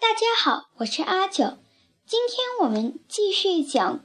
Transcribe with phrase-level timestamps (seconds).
[0.00, 1.58] 大家好，我是阿九。
[2.06, 4.04] 今天我们继续讲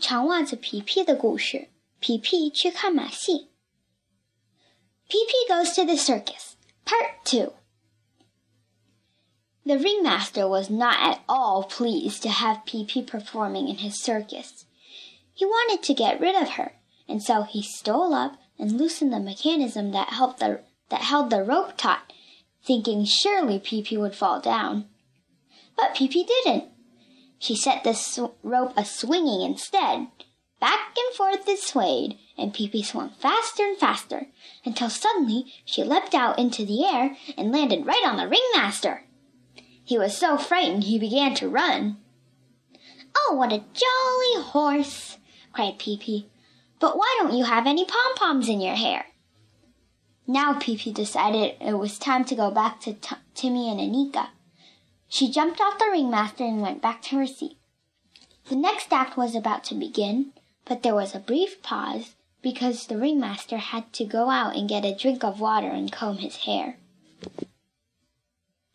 [0.00, 1.68] 长袜子皮皮的故事。
[1.98, 3.50] 皮皮去看马戏。
[5.08, 6.54] 皮皮 goes to the circus.
[6.84, 7.54] Part two.
[9.64, 14.64] The ringmaster was not at all pleased to have Pippi performing in his circus.
[15.34, 16.76] He wanted to get rid of her,
[17.08, 21.42] and so he stole up and loosened the mechanism that helped the, that held the
[21.42, 22.12] rope taut
[22.64, 24.86] thinking surely Pippi would fall down.
[25.76, 26.64] But Pippi didn't.
[27.38, 30.08] She set the sw- rope a swinging instead.
[30.60, 34.28] Back and forth it swayed, and Pippi swung faster and faster,
[34.64, 39.04] until suddenly she leapt out into the air and landed right on the ringmaster.
[39.84, 41.98] He was so frightened he began to run.
[43.16, 45.18] Oh, what a jolly horse!
[45.52, 46.30] cried Pippi.
[46.80, 49.06] But why don't you have any pom poms in your hair?
[50.26, 54.28] Now Pippi decided it was time to go back to T- Timmy and Annika.
[55.08, 57.58] She jumped off the ringmaster and went back to her seat.
[58.48, 60.32] The next act was about to begin,
[60.64, 64.84] but there was a brief pause because the ringmaster had to go out and get
[64.84, 66.78] a drink of water and comb his hair.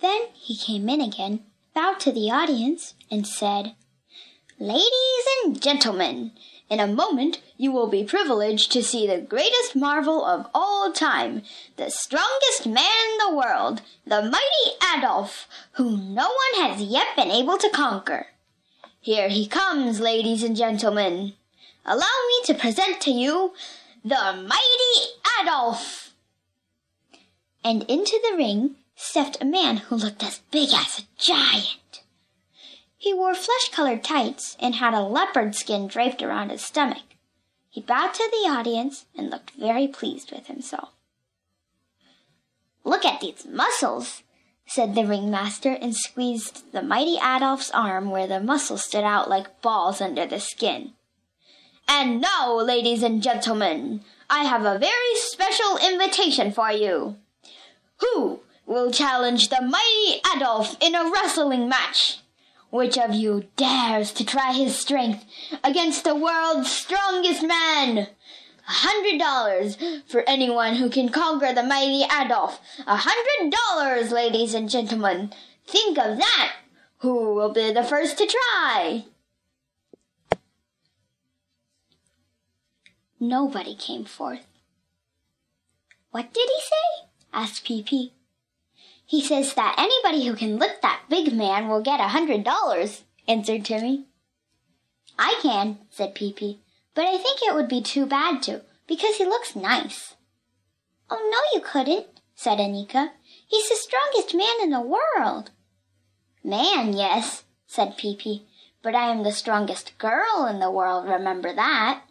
[0.00, 3.74] Then he came in again, bowed to the audience, and said,
[4.58, 6.32] Ladies and gentlemen,
[6.68, 11.42] in a moment you will be privileged to see the greatest marvel of all time,
[11.76, 17.30] the strongest man in the world, the mighty Adolf, whom no one has yet been
[17.30, 18.28] able to conquer.
[19.00, 21.34] Here he comes, ladies and gentlemen.
[21.84, 23.52] Allow me to present to you
[24.04, 26.12] the mighty Adolf.
[27.62, 31.76] And into the ring stepped a man who looked as big as a giant.
[33.06, 37.04] He wore flesh colored tights and had a leopard skin draped around his stomach.
[37.70, 40.88] He bowed to the audience and looked very pleased with himself.
[42.82, 44.24] Look at these muscles,
[44.66, 49.62] said the ringmaster and squeezed the mighty Adolf's arm where the muscles stood out like
[49.62, 50.94] balls under the skin.
[51.86, 57.18] And now, ladies and gentlemen, I have a very special invitation for you.
[57.98, 62.18] Who will challenge the mighty Adolf in a wrestling match?
[62.70, 65.24] Which of you dares to try his strength
[65.62, 67.98] against the world's strongest man?
[67.98, 68.08] A
[68.66, 69.76] hundred dollars
[70.08, 72.60] for anyone who can conquer the mighty Adolf.
[72.86, 75.32] A hundred dollars, ladies and gentlemen.
[75.66, 76.52] Think of that.
[76.98, 79.04] Who will be the first to try?
[83.20, 84.46] Nobody came forth.
[86.10, 87.08] What did he say?
[87.32, 88.15] asked Pippi.
[89.06, 93.04] He says that anybody who can lift that big man will get a hundred dollars,
[93.28, 94.06] answered Timmy.
[95.18, 96.60] I can, said Pippi,
[96.94, 100.16] but I think it would be too bad to, because he looks nice.
[101.08, 103.10] Oh, no, you couldn't, said Annika.
[103.46, 105.52] He's the strongest man in the world.
[106.42, 108.42] Man, yes, said Pippi,
[108.82, 112.02] but I am the strongest girl in the world, remember that.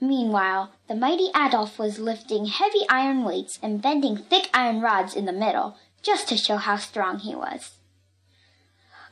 [0.00, 5.24] Meanwhile, the mighty Adolf was lifting heavy iron weights and bending thick iron rods in
[5.24, 7.78] the middle, just to show how strong he was.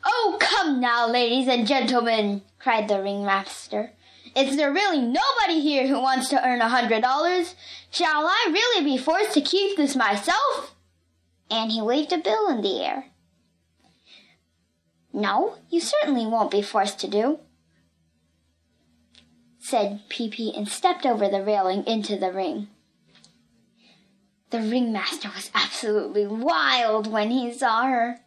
[0.04, 3.92] Oh, come now, ladies and gentlemen, cried the ringmaster.
[4.36, 7.54] Is there really nobody here who wants to earn a hundred dollars?
[7.90, 10.74] Shall I really be forced to keep this myself?
[11.50, 13.06] And he waved a bill in the air.
[15.12, 17.38] No, you certainly won't be forced to do,
[19.64, 22.68] said Pippi and stepped over the railing into the ring.
[24.50, 28.20] The ringmaster was absolutely wild when he saw her.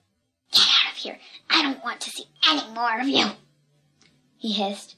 [0.52, 1.20] Get out of here!
[1.48, 3.28] I don't want to see any more of you!
[4.36, 4.96] He hissed.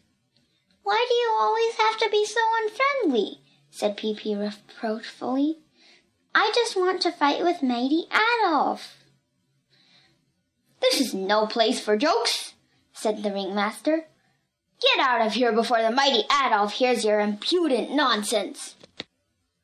[0.82, 3.42] Why do you always have to be so unfriendly?
[3.70, 5.58] said Pippi reproachfully.
[6.34, 8.06] I just want to fight with Mighty
[8.46, 9.04] Adolf.
[10.80, 12.54] This is no place for jokes,
[12.94, 14.06] said the ringmaster.
[14.82, 18.76] Get out of here before the mighty Adolf hears your impudent nonsense.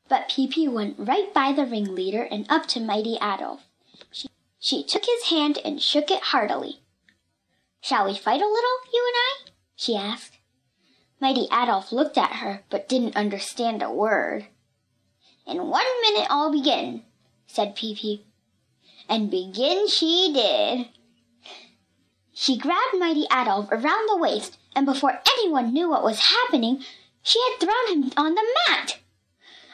[0.08, 3.62] But Pippi went right by the ringleader and up to mighty Adolf.
[4.10, 4.28] She,
[4.58, 6.80] she took his hand and shook it heartily.
[7.80, 9.50] Shall we fight a little, you and I?
[9.74, 10.38] she asked.
[11.20, 14.46] Mighty Adolf looked at her, but didn't understand a word.
[15.46, 17.04] In one minute I'll begin,
[17.46, 18.26] said Pippi.
[19.08, 20.88] And begin she did.
[22.34, 26.84] She grabbed Mighty Adolf around the waist, and before anyone knew what was happening,
[27.22, 28.98] she had thrown him on the mat.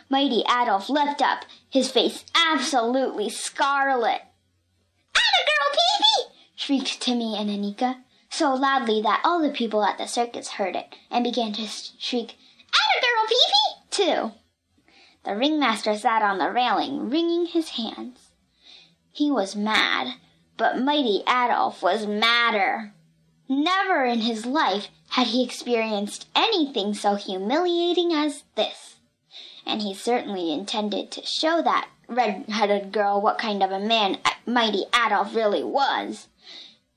[0.08, 4.22] Mighty Adolf leapt up, his face absolutely scarlet.
[5.14, 6.34] Atta girl, Pippi!
[6.54, 7.96] shrieked Timmy and Annika,
[8.30, 12.36] so loudly that all the people at the circus heard it and began to shriek,
[12.72, 13.72] Atta girl, Pee Pee!
[13.90, 14.32] too.
[15.24, 18.30] The ringmaster sat on the railing, wringing his hands.
[19.10, 20.14] He was mad,
[20.56, 22.94] But mighty Adolf was madder.
[23.48, 28.96] Never in his life had he experienced anything so humiliating as this,
[29.66, 34.84] and he certainly intended to show that red-headed girl what kind of a man mighty
[34.94, 36.28] Adolf really was.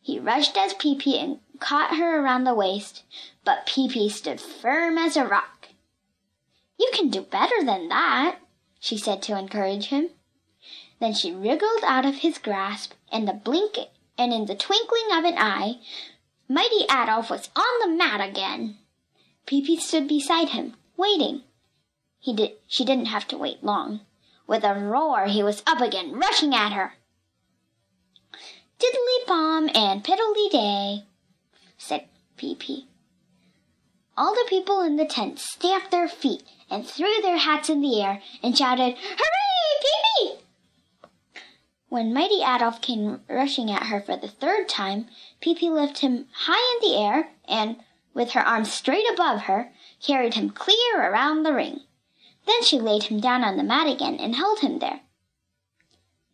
[0.01, 3.03] He rushed at Pippi and caught her around the waist,
[3.44, 5.69] but Pippi stood firm as a rock.
[6.77, 8.39] You can do better than that,
[8.80, 10.09] she said to encourage him.
[11.00, 13.77] Then she wriggled out of his grasp, and the blink
[14.18, 15.80] and in the twinkling of an eye,
[16.47, 18.77] mighty Adolf was on the mat again.
[19.45, 21.44] Pippi stood beside him, waiting.
[22.19, 24.01] He did she didn't have to wait long.
[24.47, 26.94] With a roar he was up again, rushing at her.
[28.80, 31.06] Diddly bomb and piddly day,
[31.77, 32.07] said
[32.38, 32.88] Pippi.
[34.18, 38.01] All the people in the tent stamped their feet and threw their hats in the
[38.01, 40.05] air and shouted, Hooray, Pippi!
[41.95, 45.07] When mighty Adolf came rushing at her for the third time,
[45.39, 47.81] Pippi lifted him high in the air and,
[48.13, 49.71] with her arms straight above her,
[50.01, 51.83] carried him clear around the ring.
[52.45, 55.03] Then she laid him down on the mat again and held him there.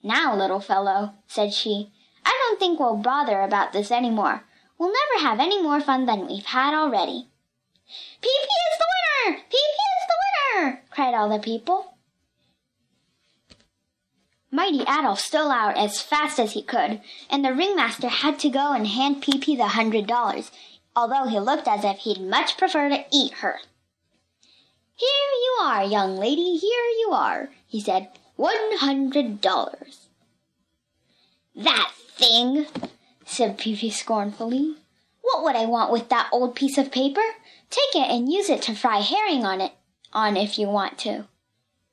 [0.02, 1.92] Now, little fellow, said she,
[2.26, 4.44] I don't think we'll bother about this any more.
[4.80, 7.30] We'll never have any more fun than we've had already.
[8.20, 9.38] Pippi is the winner!
[9.44, 10.84] Pippi is the winner!
[10.90, 11.91] cried all the people.
[14.54, 17.00] Mighty Adolf stole out as fast as he could,
[17.30, 20.52] and the ringmaster had to go and hand Pippi the hundred dollars,
[20.94, 23.60] although he looked as if he'd much prefer to eat her.
[24.96, 28.10] Here you are, young lady, here you are, he said.
[28.36, 30.08] One hundred dollars.
[31.56, 32.66] That thing,
[33.26, 34.76] said Pippi scornfully.
[35.22, 37.22] What would I want with that old piece of paper?
[37.70, 39.72] Take it and use it to fry herring on it
[40.12, 41.26] on if you want to.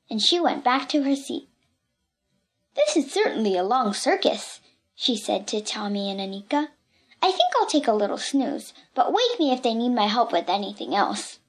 [0.09, 1.47] And she went back to her seat.
[2.75, 4.61] This is certainly a long circus,
[4.95, 6.69] she said to Tommy and Annika.
[7.21, 10.31] I think I'll take a little snooze, but wake me if they need my help
[10.31, 11.39] with anything else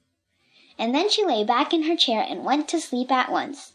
[0.81, 3.75] and then she lay back in her chair and went to sleep at once.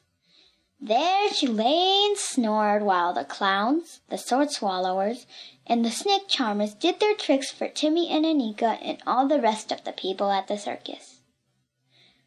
[0.81, 5.27] There she lay and snored while the clowns, the sword swallowers,
[5.68, 9.71] and the snake charmers did their tricks for Timmy and Annika and all the rest
[9.71, 11.19] of the people at the circus.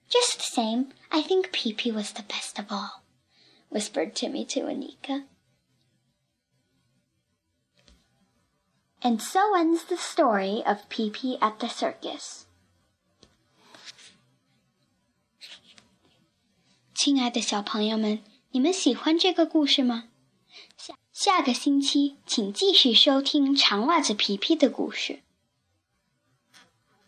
[0.08, 3.02] Just the same, I think Pippi was the best of all,
[3.70, 5.24] whispered Timmy to Annika.
[9.00, 12.44] And so ends the story of Pippi at the circus.
[16.94, 20.08] 亲爱的小朋友们，你们喜欢这个故事吗？
[20.76, 25.22] 下下个星期请继续收听长袜子皮皮的故事。